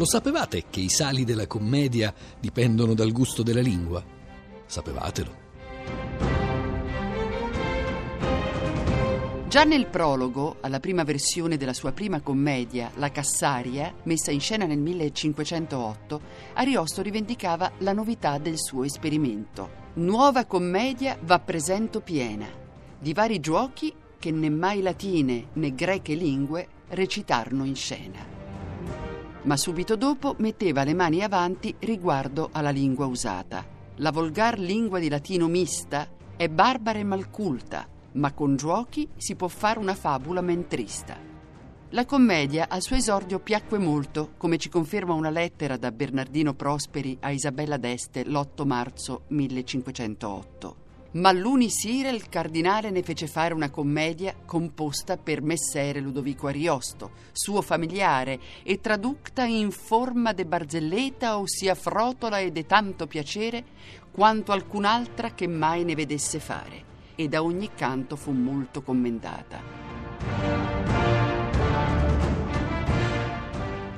[0.00, 4.02] Lo sapevate che i sali della commedia dipendono dal gusto della lingua?
[4.64, 5.36] Sapevatelo.
[9.46, 14.64] Già nel prologo, alla prima versione della sua prima commedia, La Cassaria, messa in scena
[14.64, 16.20] nel 1508,
[16.54, 19.68] Ariosto rivendicava la novità del suo esperimento.
[19.96, 22.48] Nuova commedia va presento piena,
[22.98, 28.39] di vari giochi che né mai latine né greche lingue recitarono in scena.
[29.42, 33.64] Ma subito dopo metteva le mani avanti riguardo alla lingua usata.
[33.96, 39.48] La volgar lingua di latino mista è barbara e malculta, ma con giochi si può
[39.48, 41.16] fare una fabula mentrista.
[41.90, 47.16] La commedia al suo esordio piacque molto, come ci conferma una lettera da Bernardino Prosperi
[47.20, 50.89] a Isabella d'Este l'8 marzo 1508.
[51.12, 57.62] Ma l'unisire il cardinale ne fece fare una commedia composta per Messere Ludovico Ariosto, suo
[57.62, 63.64] familiare, e traducta in forma de barzelletta, ossia frotola e de tanto piacere,
[64.12, 66.88] quanto alcun'altra che mai ne vedesse fare
[67.20, 70.99] e da ogni canto fu molto commendata.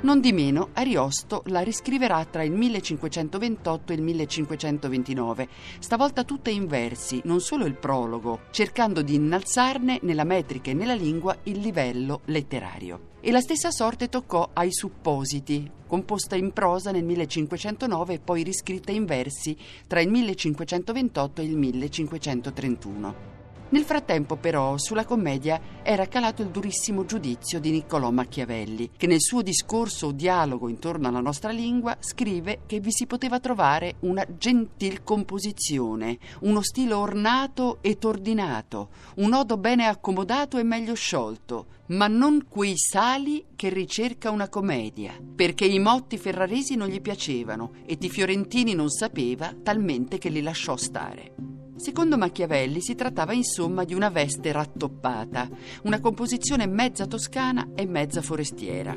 [0.03, 6.67] Non di meno, Ariosto la riscriverà tra il 1528 e il 1529, stavolta tutta in
[6.67, 12.23] versi, non solo il prologo, cercando di innalzarne nella metrica e nella lingua il livello
[12.25, 13.11] letterario.
[13.21, 18.91] E la stessa sorte toccò ai Suppositi, composta in prosa nel 1509 e poi riscritta
[18.91, 23.32] in versi tra il 1528 e il 1531.
[23.73, 29.23] Nel frattempo, però, sulla commedia era calato il durissimo giudizio di Niccolò Machiavelli, che nel
[29.23, 34.27] suo discorso o dialogo intorno alla nostra lingua scrive che vi si poteva trovare una
[34.37, 42.09] gentil composizione, uno stile ornato ed ordinato, un nodo bene accomodato e meglio sciolto, ma
[42.09, 47.97] non quei sali che ricerca una commedia, perché i motti ferraresi non gli piacevano e
[47.97, 51.52] Ti Fiorentini non sapeva talmente che li lasciò stare.
[51.83, 55.49] Secondo Machiavelli si trattava insomma di una veste rattoppata,
[55.83, 58.97] una composizione mezza toscana e mezza forestiera.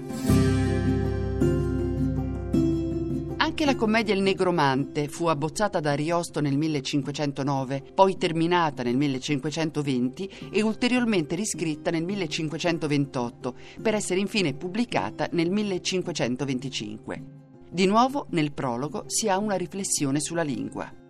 [3.38, 10.30] Anche la commedia Il Negromante fu abbozzata da Ariosto nel 1509, poi terminata nel 1520
[10.52, 17.24] e ulteriormente riscritta nel 1528, per essere infine pubblicata nel 1525.
[17.72, 21.05] Di nuovo nel prologo si ha una riflessione sulla lingua.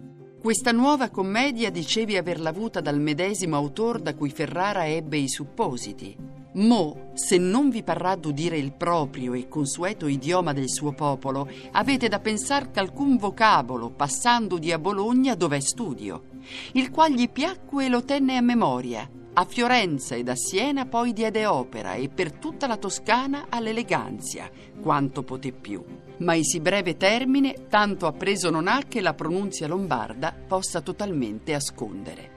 [0.46, 6.16] Questa nuova commedia dicevi averla avuta dal medesimo autor da cui Ferrara ebbe i suppositi.
[6.54, 12.10] Mo, se non vi parrà d'udire il proprio e consueto idioma del suo popolo, avete
[12.10, 16.26] da pensar ch'alcun vocabolo, passando di a Bologna dove studio,
[16.74, 21.14] il qual gli piacque e lo tenne a memoria, a Fiorenza ed a Siena poi
[21.14, 24.50] diede opera e per tutta la Toscana all'eleganzia,
[24.82, 25.84] quanto poté più
[26.18, 31.54] ma in sì breve termine tanto appreso non ha che la pronunzia lombarda possa totalmente
[31.54, 32.35] ascondere.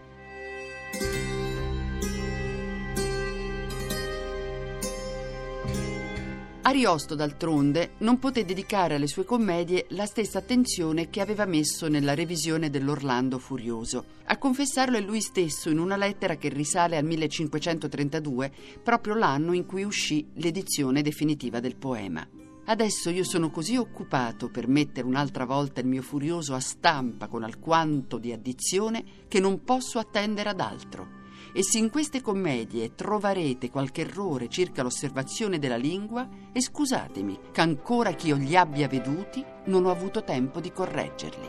[6.68, 12.12] Ariosto, d'altronde, non poté dedicare alle sue commedie la stessa attenzione che aveva messo nella
[12.12, 14.04] revisione dell'Orlando Furioso.
[14.24, 18.52] A confessarlo è lui stesso in una lettera che risale al 1532,
[18.82, 22.28] proprio l'anno in cui uscì l'edizione definitiva del poema.
[22.66, 27.44] Adesso io sono così occupato per mettere un'altra volta il mio furioso a stampa con
[27.44, 31.17] alquanto di addizione che non posso attendere ad altro.
[31.52, 38.12] E se in queste commedie trovarete qualche errore circa l'osservazione della lingua, scusatemi, che ancora
[38.14, 41.46] che io li abbia veduti non ho avuto tempo di correggerli.